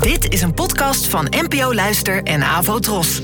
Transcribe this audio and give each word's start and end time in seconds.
Dit 0.00 0.32
is 0.32 0.42
een 0.42 0.54
podcast 0.54 1.06
van 1.06 1.26
NPO 1.30 1.74
Luister 1.74 2.22
en 2.22 2.42
Avo 2.42 2.78
Tros. 2.78 3.22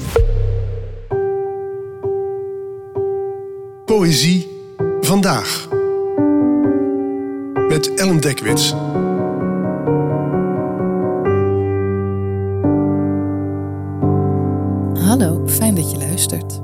Poëzie 3.84 4.48
vandaag. 5.00 5.68
Met 7.68 7.94
Ellen 7.94 8.20
Dekwits. 8.20 8.70
Hallo, 15.04 15.46
fijn 15.48 15.74
dat 15.74 15.90
je 15.90 15.96
luistert. 15.96 16.60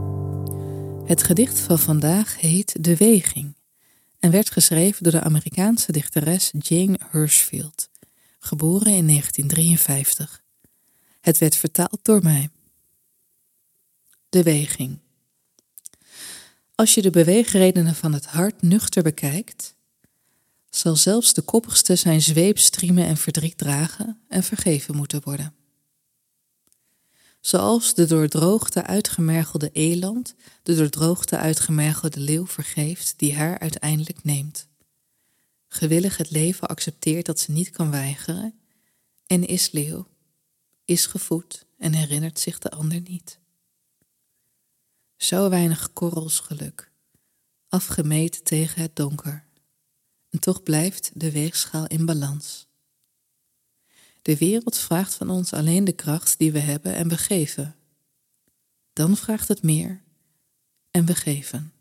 Het 1.05 1.23
gedicht 1.23 1.61
van 1.61 1.79
vandaag 1.79 2.41
heet 2.41 2.85
De 2.85 2.97
Weging 2.97 3.55
en 4.25 4.31
werd 4.31 4.51
geschreven 4.51 5.03
door 5.03 5.13
de 5.13 5.23
Amerikaanse 5.23 5.93
dichteres 5.93 6.53
Jane 6.59 6.99
Hirschfield, 7.13 7.89
geboren 8.45 8.93
in 8.93 9.07
1953. 9.07 10.43
Het 11.21 11.39
werd 11.39 11.57
vertaald 11.57 11.99
door 12.03 12.23
mij. 12.23 12.49
De 14.29 14.43
Weging. 14.43 14.99
Als 16.75 16.95
je 16.95 17.03
de 17.03 17.11
beweegredenen 17.11 17.95
van 17.95 18.13
het 18.13 18.27
hart 18.27 18.63
nuchter 18.63 19.03
bekijkt, 19.03 19.75
zal 20.71 20.97
zelfs 20.97 21.35
de 21.35 21.43
koppigste 21.43 21.97
zijn 21.97 22.23
zweep 22.23 22.59
striemen 22.59 23.07
en 23.07 23.17
verdriet 23.17 23.59
dragen 23.59 24.21
en 24.29 24.43
vergeven 24.43 24.97
moeten 24.97 25.21
worden 25.25 25.55
zoals 27.45 27.95
de 27.95 28.07
doordroogde 28.07 28.83
uitgemergelde 28.83 29.71
eland 29.73 30.35
de 30.63 30.75
doordroogde 30.75 31.37
uitgemergelde 31.37 32.21
leeuw 32.21 32.47
vergeeft 32.47 33.15
die 33.17 33.37
haar 33.37 33.59
uiteindelijk 33.59 34.25
neemt. 34.25 34.69
Gewillig 35.75 36.17
het 36.17 36.31
leven 36.31 36.69
accepteert 36.69 37.27
dat 37.27 37.41
ze 37.41 37.51
niet 37.51 37.71
kan 37.71 37.91
weigeren 37.91 38.59
en 39.27 39.47
is 39.47 39.71
leeuw, 39.71 40.09
is 40.85 41.07
gevoed 41.07 41.67
en 41.79 41.93
herinnert 41.93 42.39
zich 42.39 42.59
de 42.59 42.71
ander 42.71 43.01
niet. 43.01 43.39
Zo 45.17 45.49
weinig 45.49 45.93
korrels 45.93 46.41
geluk, 46.41 46.91
afgemeten 47.69 48.43
tegen 48.43 48.83
het 48.83 48.97
donker. 48.97 49.45
En 50.31 50.39
toch 50.39 50.63
blijft 50.63 51.11
de 51.15 51.31
weegschaal 51.31 51.87
in 51.87 52.07
balans. 52.07 52.67
De 54.23 54.37
wereld 54.37 54.79
vraagt 54.79 55.15
van 55.15 55.31
ons 55.31 55.53
alleen 55.53 55.85
de 55.85 55.93
kracht 55.93 56.39
die 56.39 56.53
we 56.53 56.59
hebben 56.59 56.95
en 56.95 57.09
we 57.09 57.17
geven. 57.19 57.77
Dan 58.93 59.17
vraagt 59.17 59.49
het 59.49 59.63
meer 59.63 60.03
en 60.91 61.07
we 61.07 61.15
geven. 61.15 61.73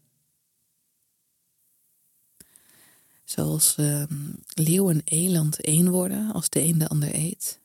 Zoals 3.35 3.75
uh, 3.79 4.03
leeuw 4.53 4.89
en 4.89 5.01
eland 5.05 5.61
één 5.61 5.89
worden 5.89 6.33
als 6.33 6.49
de 6.49 6.61
een 6.61 6.77
de 6.77 6.87
ander 6.87 7.15
eet. 7.15 7.59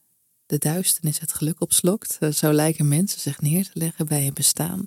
De 0.47 0.58
duisternis 0.58 1.19
het 1.19 1.33
geluk 1.33 1.61
opslokt. 1.61 2.19
Zo 2.34 2.52
lijken 2.52 2.88
mensen 2.88 3.20
zich 3.20 3.41
neer 3.41 3.64
te 3.64 3.78
leggen 3.78 4.06
bij 4.06 4.27
een 4.27 4.34
bestaan 4.34 4.86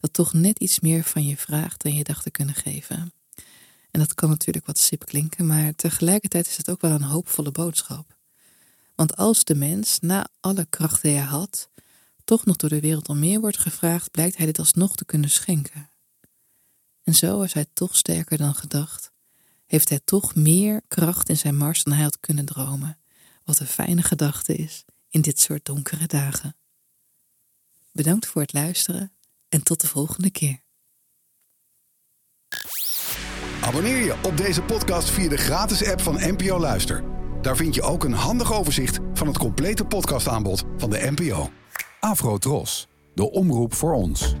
dat 0.00 0.12
toch 0.12 0.32
net 0.32 0.58
iets 0.58 0.80
meer 0.80 1.04
van 1.04 1.26
je 1.26 1.36
vraagt 1.36 1.82
dan 1.82 1.94
je 1.94 2.04
dacht 2.04 2.22
te 2.22 2.30
kunnen 2.30 2.54
geven. 2.54 3.12
En 3.90 4.00
dat 4.00 4.14
kan 4.14 4.28
natuurlijk 4.28 4.66
wat 4.66 4.78
sip 4.78 5.04
klinken, 5.04 5.46
maar 5.46 5.74
tegelijkertijd 5.74 6.46
is 6.46 6.56
het 6.56 6.70
ook 6.70 6.80
wel 6.80 6.90
een 6.90 7.02
hoopvolle 7.02 7.50
boodschap. 7.50 8.16
Want 8.94 9.16
als 9.16 9.44
de 9.44 9.54
mens, 9.54 9.98
na 10.00 10.26
alle 10.40 10.66
krachten 10.70 11.08
die 11.08 11.18
hij 11.18 11.28
had, 11.28 11.68
toch 12.24 12.44
nog 12.44 12.56
door 12.56 12.70
de 12.70 12.80
wereld 12.80 13.08
om 13.08 13.18
meer 13.18 13.40
wordt 13.40 13.58
gevraagd, 13.58 14.10
blijkt 14.10 14.36
hij 14.36 14.46
dit 14.46 14.58
alsnog 14.58 14.96
te 14.96 15.04
kunnen 15.04 15.30
schenken. 15.30 15.90
En 17.02 17.14
zo 17.14 17.42
is 17.42 17.52
hij 17.52 17.66
toch 17.72 17.96
sterker 17.96 18.38
dan 18.38 18.54
gedacht, 18.54 19.12
heeft 19.74 19.88
hij 19.88 20.00
toch 20.04 20.34
meer 20.34 20.82
kracht 20.88 21.28
in 21.28 21.36
zijn 21.36 21.56
mars 21.56 21.82
dan 21.82 21.92
hij 21.92 22.02
had 22.02 22.20
kunnen 22.20 22.44
dromen, 22.44 22.98
wat 23.44 23.58
een 23.58 23.66
fijne 23.66 24.02
gedachte 24.02 24.54
is 24.54 24.84
in 25.08 25.20
dit 25.20 25.40
soort 25.40 25.64
donkere 25.64 26.06
dagen. 26.06 26.56
Bedankt 27.92 28.26
voor 28.26 28.42
het 28.42 28.52
luisteren 28.52 29.12
en 29.48 29.62
tot 29.62 29.80
de 29.80 29.86
volgende 29.86 30.30
keer. 30.30 30.62
Abonneer 33.60 34.04
je 34.04 34.16
op 34.24 34.36
deze 34.36 34.62
podcast 34.62 35.10
via 35.10 35.28
de 35.28 35.36
gratis 35.36 35.84
app 35.84 36.00
van 36.00 36.14
NPO 36.14 36.58
Luister. 36.58 37.04
Daar 37.42 37.56
vind 37.56 37.74
je 37.74 37.82
ook 37.82 38.04
een 38.04 38.12
handig 38.12 38.52
overzicht 38.52 38.98
van 39.14 39.26
het 39.26 39.38
complete 39.38 39.84
podcastaanbod 39.84 40.64
van 40.76 40.90
de 40.90 41.12
NPO. 41.16 41.50
Afro 42.00 42.38
Tros, 42.38 42.88
de 43.14 43.30
omroep 43.30 43.74
voor 43.74 43.92
ons. 43.92 44.34